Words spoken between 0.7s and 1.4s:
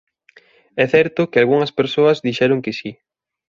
É certo que